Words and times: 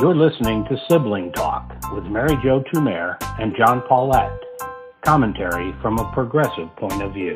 You're 0.00 0.14
listening 0.14 0.64
to 0.66 0.80
Sibling 0.88 1.32
Talk 1.32 1.74
with 1.92 2.04
Mary 2.04 2.38
Jo 2.40 2.62
Tumer 2.72 3.16
and 3.40 3.52
John 3.56 3.82
Paulette. 3.88 4.30
Commentary 5.04 5.74
from 5.82 5.98
a 5.98 6.08
progressive 6.12 6.68
point 6.76 7.02
of 7.02 7.12
view. 7.12 7.34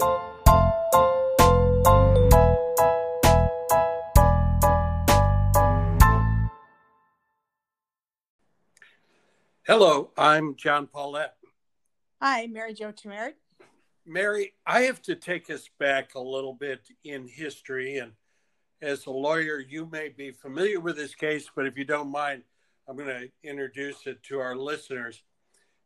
Hello, 9.67 10.13
I'm 10.17 10.55
John 10.55 10.87
Paulette. 10.87 11.35
Hi, 12.21 12.47
Mary 12.47 12.75
Jo 12.75 12.93
Tumer. 12.93 13.33
Mary, 14.07 14.53
I 14.65 14.83
have 14.83 15.03
to 15.03 15.17
take 15.17 15.51
us 15.51 15.69
back 15.81 16.15
a 16.15 16.21
little 16.21 16.55
bit 16.55 16.83
in 17.03 17.27
history. 17.27 17.99
And 17.99 18.13
as 18.81 19.07
a 19.07 19.11
lawyer, 19.11 19.59
you 19.59 19.89
may 19.91 20.11
be 20.11 20.31
familiar 20.31 20.79
with 20.79 20.95
this 20.95 21.17
case, 21.17 21.51
but 21.57 21.67
if 21.67 21.77
you 21.77 21.85
don't 21.85 22.09
mind, 22.09 22.45
I'm 22.89 22.97
going 22.97 23.09
to 23.09 23.49
introduce 23.49 24.07
it 24.07 24.23
to 24.25 24.41
our 24.41 24.57
listeners. 24.57 25.23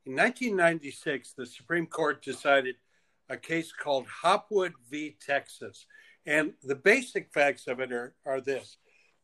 In 0.06 0.12
1996, 0.12 1.34
the 1.36 1.46
Supreme 1.46 1.86
Court 1.86 2.22
decided 2.22 2.76
a 3.28 3.36
case 3.36 3.72
called 3.72 4.06
Hopwood 4.06 4.72
v. 4.90 5.16
Texas. 5.24 5.86
And 6.26 6.54
the 6.62 6.74
basic 6.74 7.32
facts 7.32 7.66
of 7.66 7.80
it 7.80 7.92
are, 7.92 8.14
are 8.24 8.40
this 8.40 8.78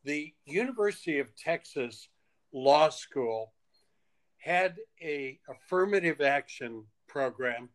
the 0.05 0.33
University 0.45 1.19
of 1.19 1.35
Texas 1.37 2.09
Law 2.53 2.89
School 2.91 3.53
had 4.39 4.77
a 5.01 5.39
affirmative 5.49 6.21
action 6.21 6.85
program 7.09 7.69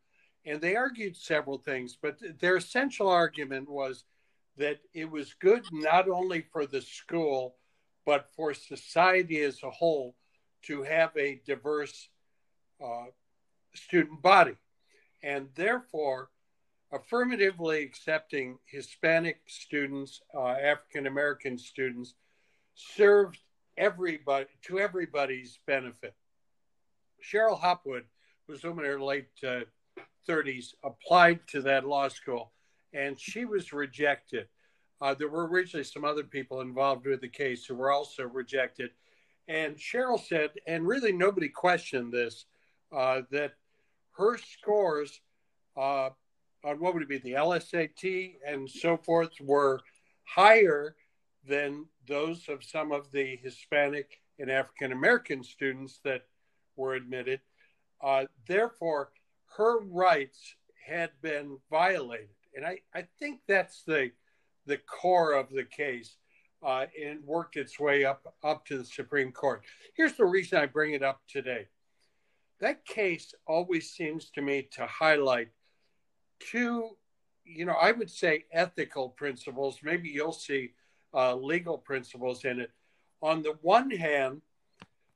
and 0.45 0.59
they 0.59 0.75
argued 0.75 1.15
several 1.15 1.57
things 1.57 1.97
but 2.01 2.17
their 2.39 2.57
essential 2.57 3.07
argument 3.07 3.69
was 3.69 4.03
that 4.57 4.79
it 4.93 5.09
was 5.09 5.33
good 5.35 5.63
not 5.71 6.09
only 6.09 6.45
for 6.51 6.65
the 6.65 6.81
school 6.81 7.55
but 8.07 8.29
for 8.35 8.55
society 8.55 9.41
as 9.41 9.61
a 9.61 9.69
whole 9.69 10.15
to 10.63 10.81
have 10.81 11.11
a 11.15 11.39
diverse 11.45 12.09
uh, 12.83 13.05
student 13.75 14.21
body 14.23 14.55
and 15.21 15.49
therefore 15.53 16.29
affirmatively 16.91 17.83
accepting 17.83 18.57
hispanic 18.65 19.41
students 19.45 20.21
uh, 20.33 20.47
african 20.47 21.05
american 21.05 21.57
students 21.57 22.15
served 22.73 23.37
everybody 23.77 24.47
to 24.63 24.79
everybody's 24.79 25.59
benefit 25.67 26.15
Cheryl 27.23 27.59
Hopwood, 27.59 28.05
who's 28.47 28.63
in 28.63 28.77
her 28.77 29.01
late 29.01 29.27
uh, 29.45 29.61
30s, 30.27 30.73
applied 30.83 31.39
to 31.47 31.61
that 31.63 31.85
law 31.85 32.07
school 32.07 32.51
and 32.93 33.19
she 33.19 33.45
was 33.45 33.73
rejected. 33.73 34.47
Uh, 35.01 35.13
there 35.13 35.29
were 35.29 35.47
originally 35.47 35.83
some 35.83 36.03
other 36.03 36.23
people 36.23 36.61
involved 36.61 37.05
with 37.05 37.21
the 37.21 37.27
case 37.27 37.65
who 37.65 37.75
were 37.75 37.91
also 37.91 38.23
rejected. 38.23 38.91
And 39.47 39.77
Cheryl 39.77 40.19
said, 40.19 40.51
and 40.65 40.87
really 40.87 41.11
nobody 41.11 41.49
questioned 41.49 42.11
this, 42.11 42.45
uh, 42.91 43.21
that 43.31 43.53
her 44.17 44.37
scores 44.37 45.21
uh, 45.77 46.09
on 46.63 46.79
what 46.79 46.93
would 46.93 47.03
it 47.03 47.09
be, 47.09 47.19
the 47.19 47.33
LSAT 47.33 48.35
and 48.45 48.69
so 48.69 48.97
forth, 48.97 49.31
were 49.39 49.79
higher 50.23 50.95
than 51.47 51.85
those 52.07 52.49
of 52.49 52.63
some 52.63 52.91
of 52.91 53.11
the 53.11 53.37
Hispanic 53.37 54.19
and 54.39 54.51
African 54.51 54.91
American 54.91 55.43
students 55.43 55.99
that 56.03 56.23
were 56.75 56.95
admitted. 56.95 57.39
Uh, 58.01 58.25
therefore, 58.47 59.11
her 59.57 59.79
rights 59.79 60.55
had 60.85 61.11
been 61.21 61.57
violated. 61.69 62.29
And 62.55 62.65
I, 62.65 62.79
I 62.93 63.07
think 63.19 63.41
that's 63.47 63.83
the, 63.83 64.11
the 64.67 64.77
core 64.77 65.33
of 65.33 65.49
the 65.49 65.63
case 65.63 66.17
uh, 66.63 66.85
and 67.01 67.23
worked 67.23 67.55
its 67.55 67.79
way 67.79 68.05
up, 68.05 68.33
up 68.43 68.65
to 68.65 68.77
the 68.77 68.85
Supreme 68.85 69.31
Court. 69.31 69.63
Here's 69.95 70.13
the 70.13 70.25
reason 70.25 70.59
I 70.59 70.65
bring 70.65 70.93
it 70.93 71.03
up 71.03 71.21
today. 71.27 71.67
That 72.59 72.85
case 72.85 73.33
always 73.45 73.91
seems 73.91 74.29
to 74.31 74.41
me 74.41 74.67
to 74.73 74.85
highlight 74.85 75.49
two, 76.39 76.97
you 77.45 77.65
know, 77.65 77.75
I 77.79 77.91
would 77.91 78.09
say 78.09 78.45
ethical 78.51 79.09
principles. 79.09 79.79
Maybe 79.83 80.09
you'll 80.09 80.31
see 80.33 80.71
uh, 81.13 81.35
legal 81.35 81.77
principles 81.77 82.45
in 82.45 82.59
it. 82.59 82.71
On 83.21 83.41
the 83.41 83.55
one 83.61 83.91
hand, 83.91 84.41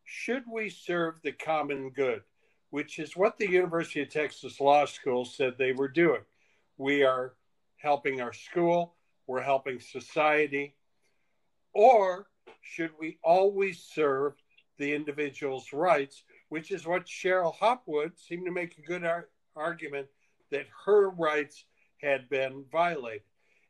should 0.06 0.44
we 0.52 0.70
serve 0.70 1.16
the 1.24 1.32
common 1.32 1.90
good, 1.90 2.22
which 2.70 3.00
is 3.00 3.18
what 3.18 3.38
the 3.38 3.50
University 3.50 4.02
of 4.02 4.10
Texas 4.10 4.60
Law 4.60 4.86
School 4.86 5.26
said 5.26 5.54
they 5.58 5.74
were 5.74 5.88
doing. 5.88 6.22
We 6.78 7.04
are 7.04 7.34
helping 7.78 8.22
our 8.22 8.34
school, 8.34 8.96
we're 9.32 9.42
helping 9.42 9.80
society, 9.80 10.76
or 11.74 12.28
should 12.60 12.92
we 13.00 13.18
always 13.24 13.82
serve 13.82 14.34
the 14.78 14.94
individual's 14.94 15.72
rights, 15.72 16.24
which 16.50 16.70
is 16.70 16.86
what 16.86 17.06
Cheryl 17.06 17.56
Hopwood 17.56 18.12
seemed 18.20 18.46
to 18.46 18.52
make 18.52 18.78
a 18.78 18.82
good 18.82 19.06
ar- 19.06 19.30
argument 19.56 20.08
that 20.52 20.66
her 20.86 21.12
rights 21.12 21.64
had 22.02 22.28
been 22.28 22.66
violated. 22.70 23.22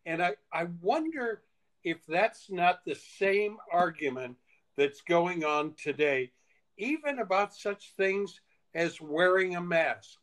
And 0.07 0.23
I, 0.23 0.31
I 0.51 0.65
wonder 0.81 1.43
if 1.83 1.97
that's 2.07 2.49
not 2.49 2.83
the 2.83 2.95
same 3.19 3.57
argument 3.71 4.37
that's 4.75 5.01
going 5.01 5.43
on 5.43 5.75
today, 5.75 6.31
even 6.77 7.19
about 7.19 7.53
such 7.53 7.93
things 7.97 8.41
as 8.73 8.99
wearing 8.99 9.55
a 9.55 9.61
mask. 9.61 10.17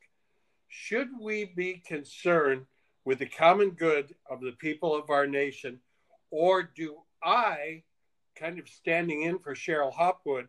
Should 0.67 1.11
we 1.21 1.45
be 1.45 1.81
concerned 1.87 2.67
with 3.09 3.21
the 3.21 3.27
common 3.27 3.71
good 3.71 4.15
of 4.29 4.43
the 4.43 4.53
people 4.53 4.95
of 4.95 5.09
our 5.09 5.27
nation, 5.27 5.81
or 6.31 6.63
do 6.63 6.95
I, 7.25 7.83
kind 8.37 8.59
of 8.59 8.69
standing 8.69 9.23
in 9.23 9.39
for 9.39 9.55
Cheryl 9.55 9.91
Hopwood, 9.91 10.47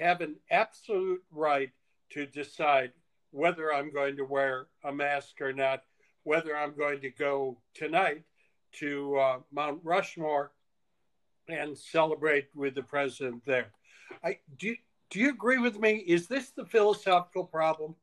have 0.00 0.20
an 0.20 0.34
absolute 0.50 1.22
right 1.30 1.70
to 2.10 2.26
decide 2.26 2.90
whether 3.30 3.72
I'm 3.72 3.92
going 3.92 4.16
to 4.16 4.24
wear 4.24 4.66
a 4.82 4.92
mask 4.92 5.40
or 5.40 5.52
not, 5.52 5.84
whether 6.24 6.56
I'm 6.56 6.74
going 6.76 7.00
to 7.02 7.10
go 7.10 7.58
tonight 7.72 8.24
to 8.80 9.16
uh, 9.18 9.38
Mount 9.52 9.78
Rushmore 9.84 10.50
and 11.46 11.78
celebrate 11.78 12.48
with 12.52 12.74
the 12.74 12.82
president 12.82 13.44
there. 13.46 13.70
I 14.24 14.38
do. 14.58 14.74
Do 15.10 15.20
you 15.20 15.30
agree 15.30 15.58
with 15.58 15.78
me? 15.78 15.98
Is 15.98 16.26
this 16.26 16.50
the 16.50 16.64
philosophical 16.64 17.44
problem? 17.44 17.94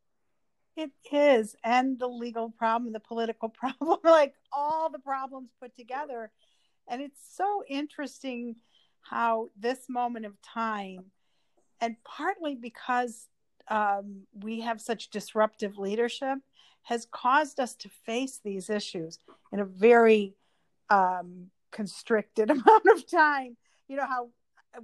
It 0.80 0.92
is, 1.12 1.58
and 1.62 2.00
the 2.00 2.08
legal 2.08 2.52
problem, 2.52 2.94
the 2.94 3.02
political 3.02 3.50
problem, 3.62 4.00
like 4.02 4.36
all 4.54 4.90
the 4.90 5.00
problems 5.00 5.50
put 5.60 5.76
together. 5.76 6.32
And 6.88 7.02
it's 7.02 7.20
so 7.36 7.64
interesting 7.68 8.56
how 9.02 9.50
this 9.60 9.90
moment 9.90 10.26
of 10.26 10.42
time, 10.42 11.12
and 11.82 11.98
partly 12.06 12.56
because 12.56 13.28
um, 13.68 14.22
we 14.42 14.62
have 14.62 14.80
such 14.80 15.10
disruptive 15.10 15.78
leadership, 15.78 16.40
has 16.84 17.06
caused 17.12 17.60
us 17.60 17.76
to 17.76 17.90
face 17.90 18.40
these 18.42 18.70
issues 18.70 19.20
in 19.52 19.60
a 19.60 19.66
very 19.66 20.34
um, 20.90 21.48
constricted 21.72 22.50
amount 22.52 22.86
of 22.90 23.06
time. 23.06 23.58
You 23.90 23.98
know 23.98 24.08
how 24.08 24.30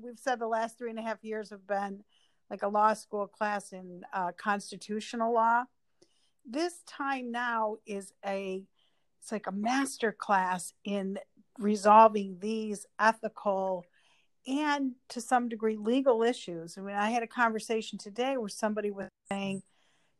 we've 0.01 0.19
said 0.19 0.39
the 0.39 0.47
last 0.47 0.77
three 0.77 0.89
and 0.89 0.99
a 0.99 1.03
half 1.03 1.23
years 1.23 1.51
have 1.51 1.65
been 1.65 2.03
like 2.49 2.63
a 2.63 2.67
law 2.67 2.93
school 2.93 3.27
class 3.27 3.71
in 3.71 4.03
uh, 4.11 4.33
constitutional 4.37 5.33
law. 5.33 5.63
This 6.47 6.81
time 6.87 7.31
now 7.31 7.77
is 7.85 8.13
a 8.25 8.63
it's 9.21 9.31
like 9.31 9.47
a 9.47 9.51
master 9.51 10.11
class 10.11 10.73
in 10.83 11.17
resolving 11.57 12.37
these 12.39 12.85
ethical 12.99 13.85
and 14.45 14.91
to 15.09 15.19
some 15.19 15.49
degree 15.49 15.77
legal 15.77 16.21
issues. 16.21 16.77
I 16.77 16.81
mean, 16.81 16.95
I 16.95 17.09
had 17.09 17.23
a 17.23 17.27
conversation 17.27 17.97
today 17.97 18.37
where 18.37 18.49
somebody 18.49 18.91
was 18.91 19.07
saying, 19.29 19.63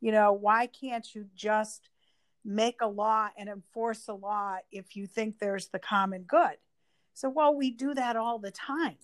you 0.02 0.12
know, 0.12 0.34
why 0.34 0.66
can't 0.66 1.06
you 1.14 1.28
just 1.36 1.90
make 2.46 2.82
a 2.82 2.88
law 2.88 3.30
and 3.38 3.50
enforce 3.50 4.08
a 4.08 4.14
law 4.14 4.58
if 4.72 4.96
you 4.96 5.08
think 5.08 5.40
there's 5.40 5.68
the 5.70 5.80
common 5.80 6.22
good. 6.22 6.58
So, 7.16 7.30
well, 7.30 7.56
we 7.56 7.72
do 7.72 7.96
that 7.96 8.16
all 8.16 8.38
the 8.38 8.52
time. 8.52 8.98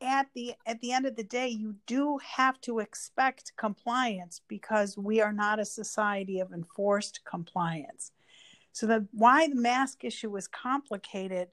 At 0.00 0.28
the 0.34 0.54
at 0.66 0.80
the 0.80 0.92
end 0.92 1.06
of 1.06 1.16
the 1.16 1.24
day, 1.24 1.48
you 1.48 1.76
do 1.86 2.18
have 2.36 2.60
to 2.62 2.80
expect 2.80 3.56
compliance 3.56 4.42
because 4.46 4.98
we 4.98 5.22
are 5.22 5.32
not 5.32 5.58
a 5.58 5.64
society 5.64 6.38
of 6.40 6.52
enforced 6.52 7.20
compliance. 7.24 8.12
So 8.72 8.86
the 8.86 9.08
why 9.12 9.48
the 9.48 9.54
mask 9.54 10.04
issue 10.04 10.36
is 10.36 10.48
complicated 10.48 11.48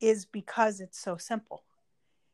is 0.00 0.26
because 0.26 0.80
it's 0.80 1.00
so 1.00 1.16
simple. 1.16 1.64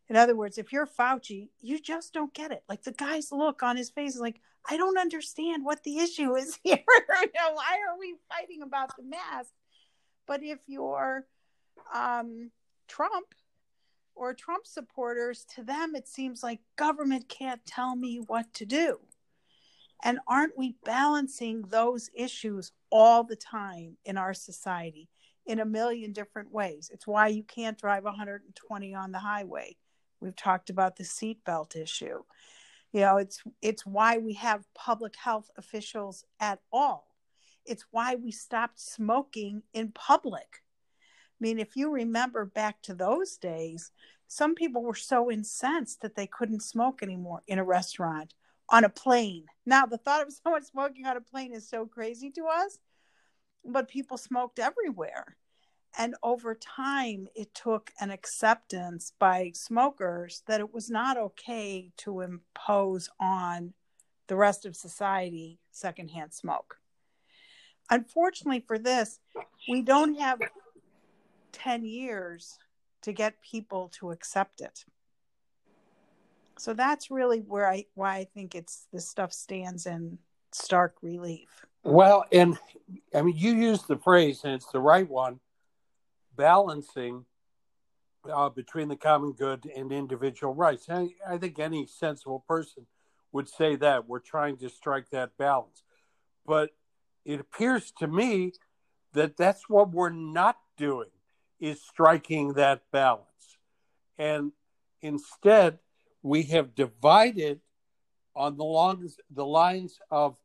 In 0.09 0.17
other 0.17 0.37
words, 0.37 0.59
if 0.59 0.73
you're 0.73 0.87
Fauci, 0.87 1.49
you 1.61 1.81
just 1.81 2.13
don't 2.13 2.35
get 2.35 2.53
it. 2.53 2.63
Like 2.69 2.83
the 2.83 2.93
guy's 2.93 3.33
look 3.33 3.63
on 3.63 3.79
his 3.79 3.89
face 3.89 4.15
is 4.15 4.21
like, 4.21 4.41
I 4.69 4.77
don't 4.77 4.99
understand 4.99 5.65
what 5.65 5.83
the 5.85 5.99
issue 5.99 6.35
is 6.35 6.59
here. 6.63 6.77
you 6.77 7.31
know, 7.35 7.55
why 7.55 7.79
are 7.89 7.99
we 7.99 8.17
fighting 8.29 8.61
about 8.63 8.95
the 8.97 9.05
mask? 9.05 9.51
But 10.27 10.43
if 10.43 10.59
you're 10.67 11.27
um, 11.95 12.51
Trump 12.89 13.27
or 14.15 14.35
Trump 14.35 14.67
supporters, 14.67 15.45
to 15.55 15.65
them 15.65 15.95
it 15.95 16.09
seems 16.09 16.43
like 16.43 16.61
government 16.77 17.29
can't 17.29 17.65
tell 17.67 17.97
me 17.97 18.19
what 18.27 18.53
to 18.55 18.67
do. 18.67 18.99
And 20.05 20.19
aren't 20.27 20.59
we 20.59 20.77
balancing 20.85 21.63
those 21.63 22.11
issues 22.15 22.73
all 22.91 23.25
the 23.25 23.37
time 23.37 23.97
in 24.05 24.19
our 24.19 24.35
society 24.35 25.09
in 25.47 25.61
a 25.61 25.65
million 25.65 26.13
different 26.13 26.53
ways? 26.53 26.91
It's 26.93 27.07
why 27.07 27.29
you 27.29 27.45
can't 27.45 27.79
drive 27.79 28.05
120 28.05 28.95
on 28.95 29.13
the 29.13 29.19
highway 29.19 29.77
We've 30.23 30.37
talked 30.37 30.71
about 30.71 30.97
the 30.97 31.05
seatbelt 31.05 31.75
issue. 31.77 32.23
You 32.93 33.01
know, 33.01 33.17
it's 33.17 33.43
it's 33.61 33.85
why 33.85 34.19
we 34.19 34.35
have 34.35 34.73
public 34.75 35.17
health 35.17 35.51
officials 35.59 36.25
at 36.39 36.61
all. 36.73 37.09
It's 37.67 37.87
why 37.91 38.15
we 38.15 38.31
stopped 38.31 38.81
smoking 38.81 39.63
in 39.75 39.91
public. 39.91 40.63
I 41.43 41.45
mean, 41.45 41.59
if 41.59 41.75
you 41.75 41.91
remember 41.91 42.45
back 42.45 42.81
to 42.83 42.95
those 42.95 43.37
days, 43.37 43.91
some 44.29 44.55
people 44.55 44.81
were 44.81 44.95
so 44.95 45.29
incensed 45.29 46.01
that 46.03 46.15
they 46.15 46.29
couldn't 46.29 46.63
smoke 46.63 47.03
anymore 47.03 47.43
in 47.49 47.59
a 47.59 47.65
restaurant, 47.65 48.33
on 48.69 48.85
a 48.85 48.89
plane. 48.89 49.47
Now, 49.67 49.85
the 49.85 49.99
thought 49.99 50.23
of 50.25 50.33
someone 50.45 50.65
smoking 50.65 51.05
on 51.05 51.17
a 51.17 51.21
plane 51.21 51.53
is 51.53 51.69
so 51.69 51.85
crazy 51.85 52.31
to 52.31 52.47
us, 52.47 52.79
but 53.65 53.89
people 53.89 54.19
smoked 54.19 54.61
everywhere. 54.61 55.37
And 55.99 56.15
over 56.23 56.55
time, 56.55 57.27
it 57.35 57.53
took 57.57 57.91
an 58.01 58.13
acceptance 58.13 59.13
by 59.19 59.51
smokers 59.53 60.45
that 60.47 60.61
it 60.61 60.73
was 60.73 60.91
not 60.91 61.17
okay 61.17 61.91
to 61.99 62.21
impose 62.21 63.11
on 63.19 63.75
the 64.29 64.37
rest 64.37 64.65
of 64.65 64.77
society 64.77 65.59
secondhand 65.73 66.35
smoke. 66.35 66.77
Unfortunately, 67.91 68.63
for 68.65 68.79
this, 68.79 69.19
we 69.69 69.83
don't 69.83 70.15
have 70.21 70.39
10 71.63 71.85
years 71.85 72.59
to 73.03 73.13
get 73.13 73.41
people 73.43 73.91
to 74.01 74.11
accept 74.11 74.61
it. 74.61 74.85
So 76.59 76.75
that's 76.75 77.11
really 77.11 77.41
where 77.41 77.69
I 77.69 77.87
why 77.95 78.17
I 78.17 78.25
think 78.25 78.55
it's 78.55 78.87
this 78.93 79.09
stuff 79.09 79.33
stands 79.33 79.87
in 79.87 80.19
stark 80.53 80.97
relief. 81.03 81.49
Well, 81.83 82.25
and 82.31 82.59
I 83.15 83.23
mean 83.23 83.37
you 83.37 83.55
use 83.55 83.83
the 83.83 83.97
phrase 83.97 84.43
and 84.45 84.55
it's 84.55 84.71
the 84.71 84.79
right 84.79 85.09
one, 85.09 85.41
balancing 86.37 87.25
uh, 88.31 88.51
between 88.51 88.89
the 88.89 88.97
common 88.97 89.33
good 89.33 89.69
and 89.75 89.91
individual 89.91 90.55
rights. 90.55 90.87
I, 90.89 91.09
I 91.29 91.39
think 91.39 91.59
any 91.59 91.87
sensible 91.87 92.45
person 92.47 92.87
would 93.33 93.49
say 93.49 93.77
that 93.77 94.09
we're 94.09 94.21
trying 94.21 94.59
to 94.59 94.69
strike 94.69 95.11
that 95.11 95.37
balance. 95.39 95.83
But 96.47 96.71
it 97.25 97.41
appears 97.41 97.93
to 97.99 98.07
me 98.07 98.53
that 99.15 99.37
that's 99.37 99.69
what 99.69 99.91
we're 99.91 100.11
not 100.11 100.59
doing 100.77 101.09
is 101.63 101.81
striking 101.81 102.55
that 102.55 102.83
balance. 102.91 103.57
And 104.19 104.51
instead, 105.01 105.79
we 106.21 106.43
have 106.45 106.75
divided 106.75 107.61
on 108.35 108.57
the 108.57 108.65
longs, 108.65 109.17
the 109.31 109.47
lines 109.47 110.01
of, 110.11 110.37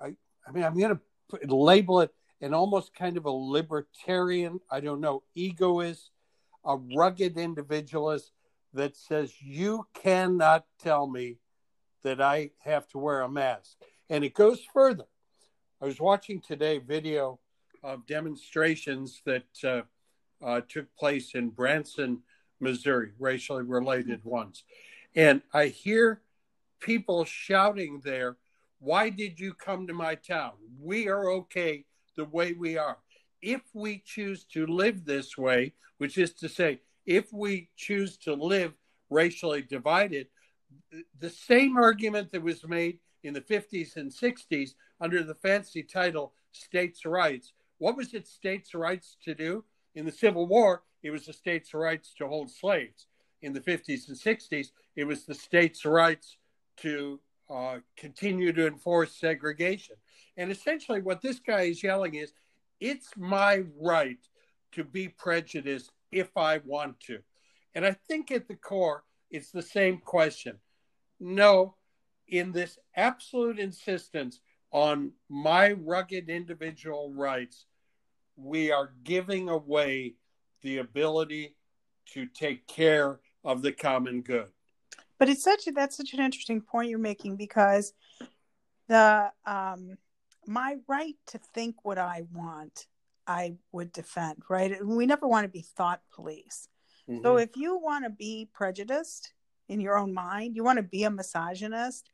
I, 0.00 0.16
I 0.46 0.50
mean, 0.52 0.64
I'm 0.64 0.76
going 0.76 0.98
to 1.46 1.54
label 1.54 2.00
it 2.00 2.12
an 2.40 2.54
almost 2.54 2.92
kind 2.92 3.16
of 3.16 3.24
a 3.24 3.30
libertarian, 3.30 4.58
I 4.68 4.80
don't 4.80 5.00
know, 5.00 5.22
egoist, 5.36 6.10
a 6.64 6.76
rugged 6.76 7.38
individualist 7.38 8.32
that 8.74 8.96
says, 8.96 9.32
you 9.40 9.86
cannot 9.94 10.64
tell 10.82 11.06
me 11.06 11.36
that 12.02 12.20
I 12.20 12.50
have 12.64 12.88
to 12.88 12.98
wear 12.98 13.20
a 13.20 13.28
mask. 13.28 13.76
And 14.10 14.24
it 14.24 14.34
goes 14.34 14.60
further. 14.72 15.06
I 15.80 15.84
was 15.84 16.00
watching 16.00 16.40
today 16.40 16.78
video 16.78 17.38
of 17.84 18.06
demonstrations 18.06 19.22
that 19.24 19.46
uh, 19.62 19.82
uh, 20.42 20.60
took 20.68 20.94
place 20.96 21.34
in 21.34 21.50
Branson, 21.50 22.22
Missouri, 22.60 23.12
racially 23.18 23.62
related 23.62 24.24
ones. 24.24 24.64
And 25.14 25.42
I 25.52 25.66
hear 25.66 26.22
people 26.80 27.24
shouting 27.24 28.00
there, 28.04 28.36
Why 28.78 29.10
did 29.10 29.40
you 29.40 29.54
come 29.54 29.86
to 29.86 29.94
my 29.94 30.14
town? 30.14 30.52
We 30.80 31.08
are 31.08 31.30
okay 31.30 31.84
the 32.16 32.24
way 32.24 32.52
we 32.52 32.76
are. 32.76 32.98
If 33.40 33.62
we 33.74 34.02
choose 34.04 34.44
to 34.52 34.66
live 34.66 35.04
this 35.04 35.38
way, 35.38 35.74
which 35.98 36.18
is 36.18 36.32
to 36.34 36.48
say, 36.48 36.80
if 37.06 37.32
we 37.32 37.70
choose 37.76 38.16
to 38.18 38.34
live 38.34 38.74
racially 39.10 39.62
divided, 39.62 40.26
the 41.18 41.30
same 41.30 41.76
argument 41.76 42.32
that 42.32 42.42
was 42.42 42.66
made 42.66 42.98
in 43.22 43.34
the 43.34 43.40
50s 43.40 43.96
and 43.96 44.10
60s 44.10 44.70
under 45.00 45.22
the 45.22 45.34
fancy 45.34 45.82
title 45.82 46.34
states' 46.52 47.04
rights. 47.04 47.52
What 47.78 47.96
was 47.96 48.14
it 48.14 48.26
states' 48.26 48.74
rights 48.74 49.16
to 49.24 49.34
do? 49.34 49.64
In 49.98 50.04
the 50.04 50.12
Civil 50.12 50.46
War, 50.46 50.84
it 51.02 51.10
was 51.10 51.26
the 51.26 51.32
states' 51.32 51.74
rights 51.74 52.14
to 52.18 52.28
hold 52.28 52.52
slaves. 52.52 53.08
In 53.42 53.52
the 53.52 53.60
50s 53.60 54.06
and 54.06 54.16
60s, 54.16 54.68
it 54.94 55.02
was 55.02 55.24
the 55.24 55.34
states' 55.34 55.84
rights 55.84 56.36
to 56.76 57.18
uh, 57.50 57.78
continue 57.96 58.52
to 58.52 58.68
enforce 58.68 59.16
segregation. 59.16 59.96
And 60.36 60.52
essentially, 60.52 61.02
what 61.02 61.20
this 61.20 61.40
guy 61.40 61.62
is 61.62 61.82
yelling 61.82 62.14
is 62.14 62.32
it's 62.78 63.08
my 63.16 63.64
right 63.76 64.20
to 64.70 64.84
be 64.84 65.08
prejudiced 65.08 65.90
if 66.12 66.36
I 66.36 66.58
want 66.58 67.00
to. 67.00 67.18
And 67.74 67.84
I 67.84 67.96
think 68.06 68.30
at 68.30 68.46
the 68.46 68.54
core, 68.54 69.02
it's 69.32 69.50
the 69.50 69.62
same 69.62 69.98
question. 69.98 70.60
No, 71.18 71.74
in 72.28 72.52
this 72.52 72.78
absolute 72.94 73.58
insistence 73.58 74.38
on 74.70 75.10
my 75.28 75.72
rugged 75.72 76.28
individual 76.28 77.12
rights, 77.12 77.66
we 78.40 78.70
are 78.70 78.92
giving 79.04 79.48
away 79.48 80.14
the 80.62 80.78
ability 80.78 81.56
to 82.12 82.26
take 82.26 82.66
care 82.66 83.20
of 83.44 83.62
the 83.62 83.72
common 83.72 84.22
good. 84.22 84.46
But 85.18 85.28
it's 85.28 85.42
such 85.42 85.66
a, 85.66 85.72
that's 85.72 85.96
such 85.96 86.14
an 86.14 86.20
interesting 86.20 86.60
point 86.60 86.90
you're 86.90 86.98
making 86.98 87.36
because 87.36 87.92
the 88.88 89.30
um, 89.44 89.98
my 90.46 90.76
right 90.86 91.16
to 91.26 91.38
think 91.52 91.84
what 91.84 91.98
I 91.98 92.22
want, 92.32 92.86
I 93.26 93.54
would 93.72 93.92
defend, 93.92 94.42
right? 94.48 94.84
We 94.84 95.06
never 95.06 95.26
want 95.26 95.44
to 95.44 95.50
be 95.50 95.66
thought 95.76 96.00
police. 96.14 96.68
Mm-hmm. 97.08 97.22
So 97.22 97.36
if 97.36 97.56
you 97.56 97.78
want 97.78 98.04
to 98.04 98.10
be 98.10 98.48
prejudiced 98.52 99.32
in 99.68 99.80
your 99.80 99.98
own 99.98 100.14
mind, 100.14 100.56
you 100.56 100.64
want 100.64 100.78
to 100.78 100.82
be 100.82 101.04
a 101.04 101.10
misogynist, 101.10 102.10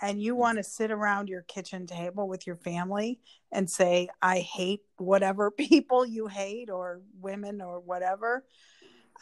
and 0.00 0.20
you 0.20 0.34
mm. 0.34 0.38
want 0.38 0.58
to 0.58 0.64
sit 0.64 0.90
around 0.90 1.28
your 1.28 1.42
kitchen 1.42 1.86
table 1.86 2.28
with 2.28 2.46
your 2.46 2.56
family 2.56 3.20
and 3.52 3.70
say, 3.70 4.08
I 4.20 4.40
hate 4.40 4.82
whatever 4.96 5.50
people 5.50 6.06
you 6.06 6.26
hate 6.26 6.70
or 6.70 7.00
women 7.20 7.60
or 7.60 7.80
whatever, 7.80 8.44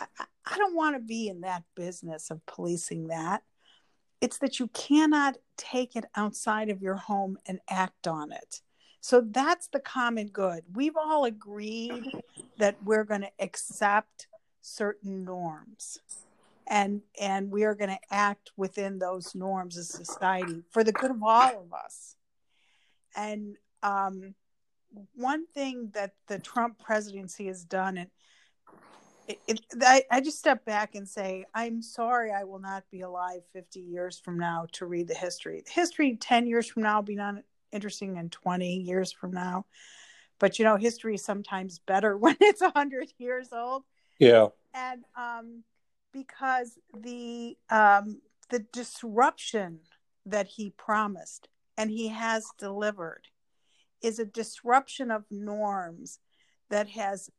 I, 0.00 0.06
I 0.46 0.56
don't 0.56 0.76
want 0.76 0.96
to 0.96 1.00
be 1.00 1.28
in 1.28 1.42
that 1.42 1.64
business 1.74 2.30
of 2.30 2.44
policing 2.46 3.08
that. 3.08 3.42
It's 4.20 4.38
that 4.38 4.60
you 4.60 4.68
cannot 4.68 5.36
take 5.56 5.96
it 5.96 6.04
outside 6.14 6.70
of 6.70 6.80
your 6.80 6.94
home 6.94 7.38
and 7.46 7.58
act 7.68 8.06
on 8.06 8.32
it. 8.32 8.60
So 9.00 9.20
that's 9.20 9.66
the 9.66 9.80
common 9.80 10.28
good. 10.28 10.62
We've 10.72 10.96
all 10.96 11.24
agreed 11.24 12.04
that 12.58 12.76
we're 12.84 13.04
going 13.04 13.22
to 13.22 13.32
accept 13.40 14.28
certain 14.60 15.24
norms 15.24 15.98
and 16.72 17.02
and 17.20 17.50
we 17.50 17.64
are 17.64 17.74
going 17.74 17.90
to 17.90 18.00
act 18.10 18.50
within 18.56 18.98
those 18.98 19.34
norms 19.34 19.76
as 19.76 19.90
society 19.90 20.62
for 20.70 20.82
the 20.82 20.90
good 20.90 21.10
of 21.10 21.22
all 21.22 21.60
of 21.60 21.72
us. 21.74 22.16
And 23.14 23.56
um, 23.82 24.34
one 25.14 25.46
thing 25.48 25.90
that 25.92 26.14
the 26.28 26.38
trump 26.38 26.78
presidency 26.78 27.46
has 27.46 27.62
done 27.62 27.98
and 27.98 28.10
it, 29.28 29.38
it, 29.46 29.60
I, 29.82 30.02
I 30.10 30.20
just 30.20 30.38
step 30.38 30.64
back 30.64 30.94
and 30.94 31.08
say 31.08 31.44
i'm 31.54 31.80
sorry 31.80 32.32
i 32.32 32.44
will 32.44 32.58
not 32.58 32.84
be 32.90 33.02
alive 33.02 33.42
50 33.52 33.80
years 33.80 34.18
from 34.18 34.38
now 34.38 34.66
to 34.72 34.86
read 34.86 35.08
the 35.08 35.14
history. 35.14 35.62
The 35.64 35.72
history 35.72 36.16
10 36.16 36.46
years 36.46 36.66
from 36.66 36.82
now 36.82 36.96
will 36.96 37.04
be 37.04 37.16
not 37.16 37.36
interesting 37.70 38.18
and 38.18 38.32
20 38.32 38.76
years 38.76 39.12
from 39.12 39.30
now. 39.30 39.66
But 40.38 40.58
you 40.58 40.64
know 40.64 40.76
history 40.76 41.14
is 41.14 41.24
sometimes 41.24 41.78
better 41.80 42.16
when 42.24 42.36
it's 42.40 42.62
100 42.62 43.12
years 43.18 43.48
old. 43.52 43.84
Yeah. 44.18 44.48
And 44.74 45.04
um 45.16 45.64
because 46.12 46.78
the 46.94 47.56
um, 47.70 48.20
the 48.50 48.60
disruption 48.72 49.80
that 50.26 50.46
he 50.46 50.70
promised 50.70 51.48
and 51.76 51.90
he 51.90 52.08
has 52.08 52.46
delivered 52.58 53.28
is 54.02 54.18
a 54.18 54.24
disruption 54.24 55.10
of 55.10 55.24
norms 55.30 56.20
that 56.70 56.88
has 56.90 57.30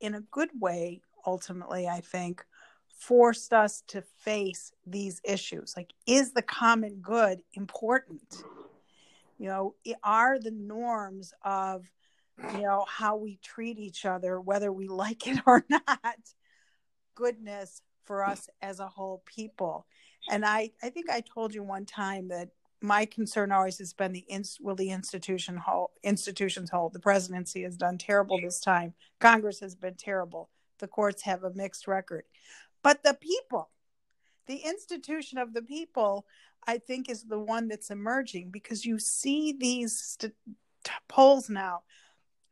in 0.00 0.14
a 0.14 0.20
good 0.20 0.50
way 0.58 1.00
ultimately 1.26 1.86
i 1.86 2.00
think 2.00 2.44
forced 2.96 3.52
us 3.52 3.82
to 3.88 4.02
face 4.24 4.72
these 4.86 5.20
issues. 5.24 5.74
Like 5.76 5.92
is 6.06 6.32
the 6.32 6.42
common 6.42 6.96
good 7.02 7.40
important? 7.54 8.42
You 9.38 9.48
know 9.48 9.74
are 10.02 10.38
the 10.38 10.50
norms 10.50 11.32
of 11.42 11.84
you 12.54 12.62
know 12.62 12.86
how 12.88 13.16
we 13.16 13.38
treat 13.42 13.78
each 13.78 14.06
other 14.06 14.40
whether 14.40 14.72
we 14.72 14.88
like 15.04 15.26
it 15.26 15.40
or 15.46 15.64
not 15.68 16.16
goodness 17.14 17.82
for 18.06 18.24
us 18.24 18.48
as 18.62 18.80
a 18.80 18.86
whole 18.86 19.22
people. 19.26 19.86
And 20.30 20.44
I, 20.44 20.70
I 20.82 20.90
think 20.90 21.10
I 21.10 21.20
told 21.20 21.54
you 21.54 21.62
one 21.62 21.84
time 21.84 22.28
that 22.28 22.50
my 22.82 23.04
concern 23.04 23.52
always 23.52 23.78
has 23.78 23.92
been 23.92 24.12
the 24.12 24.24
ins- 24.28 24.58
will 24.60 24.74
the 24.74 24.90
institution 24.90 25.56
hold, 25.56 25.90
institutions 26.02 26.70
hold. 26.70 26.92
The 26.92 27.00
presidency 27.00 27.62
has 27.62 27.76
done 27.76 27.98
terrible 27.98 28.40
this 28.40 28.60
time. 28.60 28.94
Congress 29.20 29.60
has 29.60 29.74
been 29.74 29.94
terrible. 29.94 30.50
The 30.78 30.88
courts 30.88 31.22
have 31.22 31.44
a 31.44 31.52
mixed 31.54 31.88
record. 31.88 32.24
But 32.82 33.02
the 33.02 33.14
people, 33.14 33.70
the 34.46 34.58
institution 34.58 35.38
of 35.38 35.54
the 35.54 35.62
people, 35.62 36.26
I 36.66 36.78
think 36.78 37.08
is 37.08 37.24
the 37.24 37.38
one 37.38 37.68
that's 37.68 37.90
emerging 37.90 38.50
because 38.50 38.84
you 38.84 38.98
see 38.98 39.52
these 39.52 39.98
st- 39.98 40.34
polls 41.08 41.48
now 41.48 41.82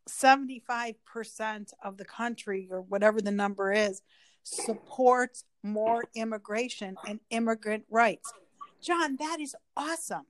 75% 0.09 1.73
of 1.83 1.97
the 1.97 2.05
country 2.05 2.69
or 2.71 2.83
whatever 2.83 3.21
the 3.21 3.31
number 3.31 3.73
is 3.73 4.03
supports 4.45 5.45
more 5.63 6.05
immigration 6.15 6.97
and 7.09 7.21
immigrant 7.31 7.85
rights. 7.91 8.33
John, 8.81 9.17
that 9.19 9.41
is 9.41 9.57
awesome 9.77 10.27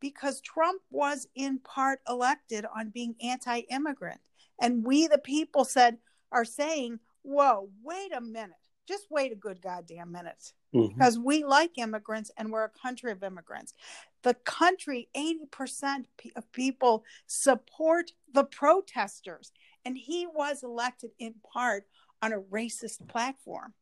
because 0.00 0.40
Trump 0.40 0.82
was 0.90 1.28
in 1.34 1.58
part 1.58 2.00
elected 2.08 2.64
on 2.74 2.90
being 2.90 3.14
anti 3.22 3.60
immigrant. 3.70 4.20
And 4.60 4.84
we, 4.84 5.06
the 5.06 5.18
people, 5.18 5.64
said, 5.64 5.98
are 6.32 6.44
saying, 6.44 7.00
whoa, 7.22 7.68
wait 7.82 8.12
a 8.14 8.20
minute. 8.20 8.56
Just 8.88 9.06
wait 9.10 9.32
a 9.32 9.36
good 9.36 9.62
goddamn 9.62 10.10
minute. 10.10 10.52
Mm-hmm. 10.74 10.94
Because 10.94 11.18
we 11.18 11.44
like 11.44 11.78
immigrants 11.78 12.30
and 12.36 12.50
we're 12.50 12.64
a 12.64 12.70
country 12.70 13.12
of 13.12 13.22
immigrants. 13.22 13.74
The 14.22 14.34
country, 14.34 15.08
80% 15.16 16.04
of 16.36 16.50
people 16.52 17.04
support 17.26 18.12
the 18.32 18.44
protesters. 18.44 19.52
And 19.84 19.96
he 19.96 20.26
was 20.26 20.62
elected 20.62 21.10
in 21.18 21.34
part 21.52 21.84
on 22.22 22.32
a 22.32 22.40
racist 22.40 23.06
platform. 23.08 23.72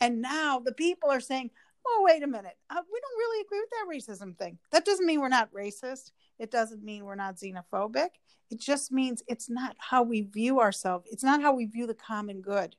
And 0.00 0.20
now 0.22 0.60
the 0.60 0.72
people 0.72 1.10
are 1.10 1.20
saying, 1.20 1.50
oh, 1.86 2.02
wait 2.04 2.22
a 2.22 2.26
minute. 2.26 2.56
Uh, 2.70 2.82
we 2.92 3.00
don't 3.00 3.18
really 3.18 3.40
agree 3.42 3.60
with 3.60 3.70
that 3.70 3.88
racism 4.12 4.36
thing. 4.36 4.58
That 4.70 4.84
doesn't 4.84 5.06
mean 5.06 5.20
we're 5.20 5.28
not 5.28 5.52
racist. 5.52 6.12
It 6.38 6.50
doesn't 6.50 6.84
mean 6.84 7.04
we're 7.04 7.14
not 7.14 7.36
xenophobic. 7.36 8.10
It 8.50 8.60
just 8.60 8.92
means 8.92 9.22
it's 9.26 9.50
not 9.50 9.76
how 9.78 10.02
we 10.02 10.22
view 10.22 10.60
ourselves. 10.60 11.08
It's 11.10 11.24
not 11.24 11.42
how 11.42 11.54
we 11.54 11.66
view 11.66 11.86
the 11.86 11.94
common 11.94 12.40
good. 12.40 12.76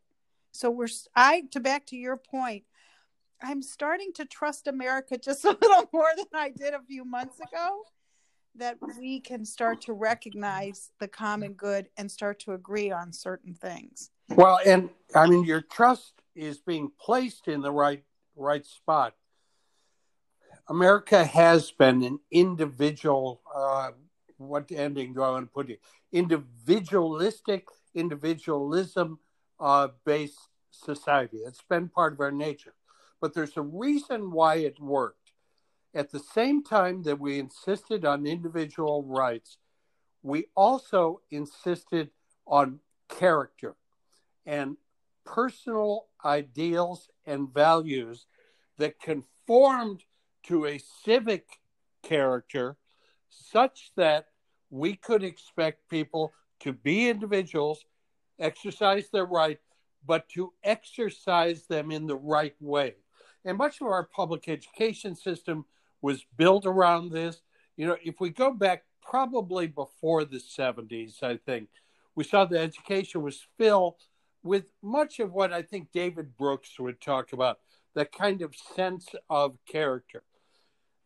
So 0.51 0.69
we're, 0.69 0.87
I, 1.15 1.43
to 1.51 1.59
back 1.59 1.85
to 1.87 1.95
your 1.95 2.17
point, 2.17 2.63
I'm 3.41 3.61
starting 3.61 4.11
to 4.13 4.25
trust 4.25 4.67
America 4.67 5.17
just 5.17 5.45
a 5.45 5.49
little 5.61 5.89
more 5.93 6.09
than 6.15 6.25
I 6.33 6.49
did 6.49 6.73
a 6.73 6.81
few 6.81 7.05
months 7.05 7.39
ago. 7.39 7.83
That 8.55 8.77
we 8.99 9.19
can 9.19 9.45
start 9.45 9.81
to 9.81 9.93
recognize 9.93 10.91
the 10.99 11.07
common 11.07 11.53
good 11.53 11.89
and 11.97 12.11
start 12.11 12.39
to 12.41 12.53
agree 12.53 12.91
on 12.91 13.13
certain 13.13 13.53
things. 13.53 14.11
Well, 14.29 14.59
and 14.65 14.89
I 15.15 15.27
mean, 15.27 15.45
your 15.45 15.61
trust 15.61 16.13
is 16.35 16.57
being 16.57 16.91
placed 16.99 17.47
in 17.47 17.61
the 17.61 17.71
right 17.71 18.03
right 18.35 18.65
spot. 18.65 19.15
America 20.67 21.25
has 21.25 21.71
been 21.71 22.03
an 22.03 22.19
individual. 22.31 23.41
Uh, 23.53 23.91
what 24.37 24.71
ending 24.71 25.13
do 25.13 25.21
I 25.21 25.31
want 25.31 25.47
to 25.47 25.51
put 25.51 25.69
it? 25.69 25.81
Individualistic, 26.11 27.67
individualism 27.93 29.19
uh, 29.59 29.89
based 30.05 30.47
society. 30.71 31.37
It's 31.37 31.63
been 31.67 31.89
part 31.89 32.13
of 32.13 32.19
our 32.19 32.31
nature. 32.31 32.73
But 33.19 33.33
there's 33.33 33.57
a 33.57 33.61
reason 33.61 34.31
why 34.31 34.55
it 34.55 34.79
worked. 34.79 35.28
At 35.93 36.11
the 36.11 36.19
same 36.19 36.63
time 36.63 37.03
that 37.03 37.19
we 37.19 37.39
insisted 37.39 38.05
on 38.05 38.27
individual 38.27 39.03
rights, 39.03 39.57
we 40.21 40.45
also 40.55 41.21
insisted 41.31 42.11
on 42.45 42.79
character 43.07 43.75
and 44.45 44.77
personal 45.25 46.07
ideals 46.23 47.09
and 47.25 47.53
values 47.53 48.27
that 48.77 48.99
conformed 48.99 50.03
to 50.43 50.65
a 50.65 50.79
civic 51.03 51.59
character 52.03 52.77
such 53.29 53.91
that 53.95 54.27
we 54.69 54.95
could 54.95 55.23
expect 55.23 55.89
people 55.89 56.33
to 56.59 56.73
be 56.73 57.09
individuals, 57.09 57.85
exercise 58.39 59.09
their 59.09 59.25
right, 59.25 59.59
but 60.05 60.29
to 60.29 60.53
exercise 60.63 61.65
them 61.67 61.91
in 61.91 62.05
the 62.05 62.15
right 62.15 62.55
way. 62.59 62.95
And 63.45 63.57
much 63.57 63.81
of 63.81 63.87
our 63.87 64.03
public 64.03 64.47
education 64.47 65.15
system 65.15 65.65
was 66.01 66.25
built 66.37 66.65
around 66.65 67.11
this. 67.11 67.41
You 67.77 67.87
know, 67.87 67.97
if 68.03 68.19
we 68.19 68.29
go 68.29 68.53
back 68.53 68.83
probably 69.01 69.67
before 69.67 70.25
the 70.25 70.37
70s, 70.37 71.23
I 71.23 71.37
think, 71.37 71.69
we 72.15 72.23
saw 72.23 72.45
the 72.45 72.59
education 72.59 73.21
was 73.21 73.47
filled 73.57 73.95
with 74.43 74.71
much 74.81 75.19
of 75.19 75.33
what 75.33 75.53
I 75.53 75.61
think 75.61 75.91
David 75.91 76.35
Brooks 76.37 76.79
would 76.79 77.01
talk 77.01 77.33
about 77.33 77.59
that 77.95 78.11
kind 78.11 78.41
of 78.41 78.55
sense 78.75 79.07
of 79.29 79.57
character. 79.65 80.23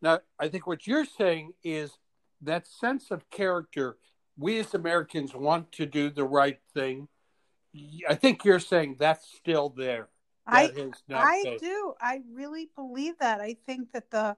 Now, 0.02 0.20
I 0.40 0.50
think 0.50 0.68
what 0.68 0.86
you're 0.86 1.06
saying 1.06 1.54
is 1.64 1.98
that 2.42 2.68
sense 2.68 3.10
of 3.10 3.30
character, 3.30 3.98
we 4.38 4.60
as 4.60 4.74
Americans 4.74 5.34
want 5.34 5.72
to 5.74 5.86
do 5.86 6.10
the 6.10 6.26
right 6.26 6.60
thing. 6.74 7.08
I 8.08 8.16
think 8.16 8.44
you're 8.44 8.60
saying 8.60 8.98
that's 9.00 9.28
still 9.36 9.70
there. 9.70 10.10
That 10.46 10.56
I 10.56 10.68
I 11.10 11.58
do. 11.60 11.94
I 12.02 12.22
really 12.34 12.70
believe 12.76 13.18
that. 13.20 13.40
I 13.40 13.56
think 13.66 13.94
that 13.94 14.12
the 14.12 14.36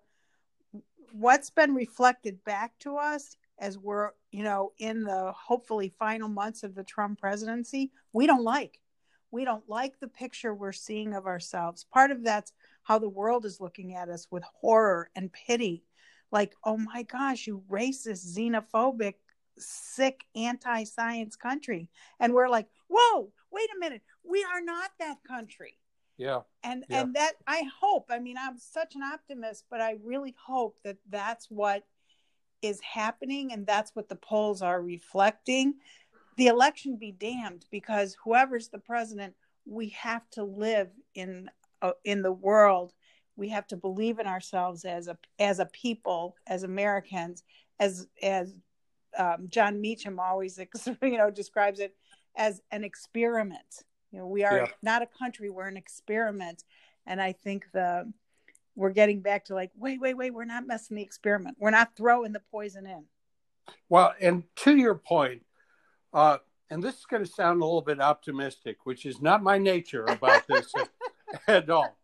what's 1.13 1.49
been 1.49 1.75
reflected 1.75 2.43
back 2.43 2.77
to 2.79 2.97
us 2.97 3.37
as 3.59 3.77
we're, 3.77 4.11
you 4.31 4.43
know, 4.43 4.73
in 4.77 5.03
the 5.03 5.31
hopefully 5.31 5.93
final 5.97 6.27
months 6.27 6.63
of 6.63 6.75
the 6.75 6.83
Trump 6.83 7.19
presidency, 7.19 7.91
we 8.13 8.27
don't 8.27 8.43
like 8.43 8.79
we 9.35 9.43
don't 9.43 9.67
like 9.67 9.99
the 9.99 10.07
picture 10.07 10.53
we're 10.53 10.71
seeing 10.71 11.13
of 11.13 11.25
ourselves. 11.25 11.85
Part 11.91 12.09
of 12.09 12.23
that's 12.23 12.53
how 12.83 12.99
the 12.99 13.09
world 13.09 13.43
is 13.43 13.59
looking 13.59 13.93
at 13.93 14.07
us 14.07 14.27
with 14.31 14.43
horror 14.43 15.09
and 15.13 15.29
pity. 15.33 15.83
Like, 16.31 16.53
oh 16.63 16.77
my 16.77 17.03
gosh, 17.03 17.45
you 17.45 17.61
racist, 17.69 18.33
xenophobic, 18.33 19.15
sick, 19.57 20.23
anti 20.35 20.85
science 20.85 21.35
country. 21.35 21.89
And 22.21 22.33
we're 22.33 22.47
like, 22.47 22.67
whoa, 22.87 23.33
wait 23.51 23.69
a 23.75 23.79
minute. 23.79 24.03
We 24.23 24.45
are 24.45 24.61
not 24.61 24.91
that 24.99 25.17
country. 25.27 25.77
Yeah. 26.17 26.41
And 26.63 26.85
yeah. 26.89 27.01
and 27.01 27.15
that 27.15 27.33
I 27.47 27.63
hope, 27.79 28.07
I 28.09 28.19
mean, 28.19 28.37
I'm 28.39 28.57
such 28.57 28.95
an 28.95 29.01
optimist, 29.03 29.65
but 29.69 29.81
I 29.81 29.97
really 30.03 30.35
hope 30.45 30.77
that 30.83 30.97
that's 31.09 31.49
what 31.49 31.83
is 32.61 32.79
happening 32.81 33.51
and 33.51 33.67
that's 33.67 33.95
what 33.95 34.09
the 34.09 34.15
polls 34.15 34.61
are 34.61 34.81
reflecting 34.81 35.75
the 36.37 36.47
election 36.47 36.97
be 36.97 37.11
damned 37.11 37.65
because 37.71 38.17
whoever's 38.23 38.69
the 38.69 38.79
president 38.79 39.33
we 39.65 39.89
have 39.89 40.27
to 40.31 40.43
live 40.43 40.89
in 41.13 41.49
uh, 41.81 41.91
in 42.03 42.21
the 42.21 42.31
world 42.31 42.93
we 43.35 43.49
have 43.49 43.67
to 43.67 43.75
believe 43.75 44.19
in 44.19 44.27
ourselves 44.27 44.85
as 44.85 45.07
a 45.07 45.17
as 45.39 45.59
a 45.59 45.65
people 45.67 46.35
as 46.47 46.63
americans 46.63 47.43
as 47.79 48.07
as 48.21 48.53
um, 49.17 49.47
Jon 49.47 49.79
Meacham 49.79 50.19
always 50.19 50.59
you 51.01 51.17
know 51.17 51.31
describes 51.31 51.79
it 51.79 51.95
as 52.35 52.61
an 52.71 52.83
experiment 52.83 53.83
you 54.15 54.21
know 54.21 54.27
we 54.27 54.45
are 54.45 54.59
yeah. 54.59 54.67
not 54.81 55.01
a 55.01 55.05
country 55.05 55.49
we're 55.49 55.67
an 55.67 55.75
experiment 55.75 56.63
and 57.05 57.21
i 57.21 57.33
think 57.33 57.65
the 57.73 58.09
we're 58.75 58.91
getting 58.91 59.19
back 59.19 59.43
to 59.43 59.53
like 59.53 59.71
wait 59.75 59.99
wait 59.99 60.15
wait 60.15 60.33
we're 60.33 60.45
not 60.45 60.65
messing 60.65 60.95
the 60.95 61.03
experiment 61.03 61.57
we're 61.59 61.69
not 61.69 61.95
throwing 61.97 62.31
the 62.31 62.41
poison 62.49 62.85
in 62.85 63.03
well 63.89 64.13
and 64.21 64.43
to 64.55 64.77
your 64.77 64.95
point 64.95 65.41
uh, 66.13 66.37
and 66.69 66.81
this 66.81 66.95
is 66.95 67.05
going 67.05 67.23
to 67.23 67.29
sound 67.29 67.61
a 67.61 67.65
little 67.65 67.81
bit 67.81 67.99
optimistic, 67.99 68.77
which 68.85 69.05
is 69.05 69.21
not 69.21 69.43
my 69.43 69.57
nature 69.57 70.05
about 70.05 70.47
this 70.47 70.73
at, 71.47 71.69
all. 71.69 71.95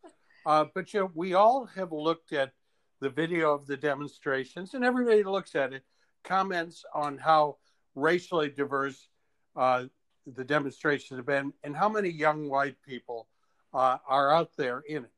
Uh, 0.46 0.66
but 0.76 0.94
you 0.94 1.00
know, 1.00 1.12
we 1.16 1.34
all 1.34 1.66
have 1.66 1.94
looked 1.94 2.34
at 2.34 2.52
the 3.00 3.10
video 3.10 3.54
of 3.54 3.66
the 3.66 3.78
demonstrations, 3.78 4.74
and 4.74 4.84
everybody 4.84 5.24
looks 5.24 5.56
at 5.56 5.72
it, 5.74 5.84
comments 6.24 6.84
on 6.94 7.18
how 7.18 7.56
racially 7.96 8.50
diverse 8.50 9.08
uh, 9.56 9.86
the 10.26 10.44
demonstrations 10.44 11.18
have 11.18 11.26
been, 11.26 11.54
and 11.64 11.76
how 11.76 11.90
many 11.90 12.10
young 12.10 12.50
white 12.50 12.76
people 12.88 13.28
uh, 13.74 13.98
are 14.08 14.34
out 14.34 14.52
there 14.58 14.84
in 14.88 15.04
it. 15.04 15.12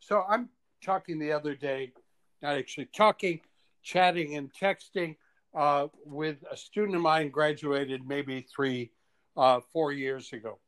So 0.00 0.24
I'm 0.28 0.48
talking 0.82 1.18
the 1.18 1.32
other 1.32 1.54
day, 1.54 1.92
not 2.42 2.56
actually 2.56 2.86
talking, 2.86 3.40
chatting, 3.82 4.36
and 4.36 4.52
texting 4.52 5.16
uh, 5.54 5.88
with 6.04 6.36
a 6.50 6.56
student 6.56 6.96
of 6.96 7.02
mine 7.02 7.30
graduated 7.30 8.06
maybe 8.06 8.42
three, 8.42 8.90
uh, 9.36 9.60
four 9.72 9.92
years 9.92 10.32
ago. 10.32 10.58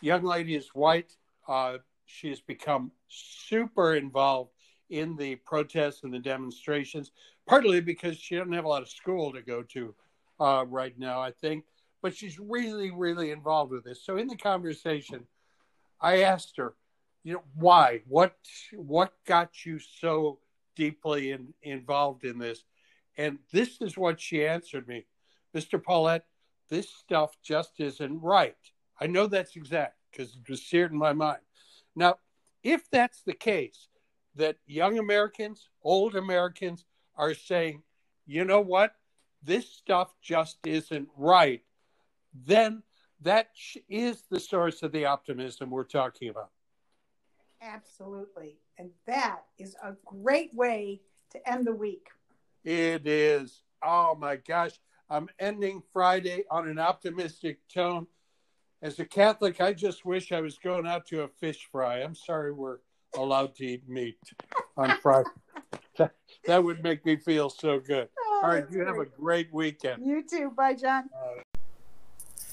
Young 0.00 0.24
lady 0.24 0.54
is 0.56 0.68
white. 0.74 1.16
Uh, 1.46 1.78
she 2.06 2.28
has 2.28 2.40
become 2.40 2.90
super 3.08 3.94
involved 3.94 4.50
in 4.88 5.16
the 5.16 5.36
protests 5.36 6.02
and 6.02 6.12
the 6.12 6.18
demonstrations, 6.18 7.12
partly 7.46 7.80
because 7.80 8.16
she 8.16 8.36
doesn't 8.36 8.52
have 8.52 8.64
a 8.64 8.68
lot 8.68 8.82
of 8.82 8.88
school 8.88 9.32
to 9.32 9.42
go 9.42 9.62
to 9.62 9.94
uh, 10.40 10.64
right 10.68 10.98
now, 10.98 11.20
I 11.20 11.30
think. 11.30 11.64
But 12.02 12.16
she's 12.16 12.38
really, 12.38 12.90
really 12.90 13.30
involved 13.30 13.72
with 13.72 13.84
this. 13.84 14.04
So 14.04 14.16
in 14.16 14.26
the 14.26 14.36
conversation, 14.36 15.26
I 16.00 16.22
asked 16.22 16.56
her, 16.56 16.74
you 17.22 17.34
know, 17.34 17.42
why? 17.54 18.02
What 18.08 18.34
what 18.74 19.12
got 19.26 19.66
you 19.66 19.78
so 19.78 20.38
deeply 20.74 21.32
in, 21.32 21.52
involved 21.62 22.24
in 22.24 22.38
this? 22.38 22.64
And 23.18 23.38
this 23.52 23.82
is 23.82 23.98
what 23.98 24.20
she 24.20 24.46
answered 24.46 24.88
me 24.88 25.06
Mr. 25.54 25.82
Paulette, 25.82 26.24
this 26.68 26.88
stuff 26.88 27.36
just 27.42 27.72
isn't 27.78 28.20
right. 28.22 28.56
I 29.00 29.06
know 29.06 29.26
that's 29.26 29.56
exact 29.56 29.96
because 30.10 30.36
it 30.36 30.48
was 30.48 30.62
seared 30.62 30.92
in 30.92 30.98
my 30.98 31.12
mind. 31.12 31.40
Now, 31.96 32.16
if 32.62 32.88
that's 32.90 33.22
the 33.22 33.32
case, 33.32 33.88
that 34.36 34.56
young 34.66 34.98
Americans, 34.98 35.68
old 35.82 36.14
Americans 36.14 36.84
are 37.16 37.34
saying, 37.34 37.82
you 38.26 38.44
know 38.44 38.60
what, 38.60 38.94
this 39.42 39.68
stuff 39.68 40.14
just 40.22 40.58
isn't 40.64 41.08
right, 41.16 41.62
then 42.34 42.82
that 43.22 43.48
is 43.88 44.22
the 44.30 44.40
source 44.40 44.82
of 44.82 44.92
the 44.92 45.04
optimism 45.04 45.70
we're 45.70 45.84
talking 45.84 46.28
about. 46.28 46.50
Absolutely. 47.62 48.56
And 48.78 48.90
that 49.06 49.40
is 49.58 49.76
a 49.82 49.92
great 50.06 50.54
way 50.54 51.02
to 51.32 51.50
end 51.50 51.66
the 51.66 51.74
week. 51.74 52.08
It 52.64 53.06
is. 53.06 53.62
Oh 53.82 54.16
my 54.18 54.36
gosh. 54.36 54.72
I'm 55.10 55.28
ending 55.38 55.82
Friday 55.92 56.44
on 56.50 56.68
an 56.68 56.78
optimistic 56.78 57.58
tone. 57.68 58.06
As 58.82 58.98
a 58.98 59.04
Catholic, 59.04 59.60
I 59.60 59.74
just 59.74 60.06
wish 60.06 60.32
I 60.32 60.40
was 60.40 60.56
going 60.56 60.86
out 60.86 61.06
to 61.08 61.22
a 61.22 61.28
fish 61.28 61.68
fry. 61.70 61.98
I'm 61.98 62.14
sorry 62.14 62.52
we're 62.52 62.78
allowed 63.16 63.54
to 63.56 63.66
eat 63.66 63.88
meat 63.88 64.18
on 64.76 64.96
Friday. 65.02 65.28
that, 65.98 66.12
that 66.46 66.64
would 66.64 66.82
make 66.82 67.04
me 67.04 67.16
feel 67.16 67.50
so 67.50 67.78
good. 67.78 68.08
Oh, 68.18 68.40
All 68.44 68.50
right. 68.50 68.64
You 68.70 68.78
great. 68.78 68.86
have 68.86 68.98
a 68.98 69.04
great 69.04 69.52
weekend. 69.52 70.06
You 70.06 70.22
too. 70.22 70.52
Bye, 70.56 70.74
John. 70.74 71.10
Uh, 71.14 71.42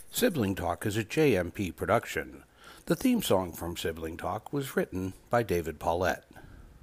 Sibling 0.10 0.56
Talk 0.56 0.86
is 0.86 0.98
a 0.98 1.04
JMP 1.04 1.76
production. 1.76 2.44
The 2.86 2.96
theme 2.96 3.22
song 3.22 3.52
from 3.52 3.76
Sibling 3.76 4.18
Talk 4.18 4.52
was 4.52 4.76
written 4.76 5.14
by 5.30 5.44
David 5.44 5.80
Paulette. 5.80 6.24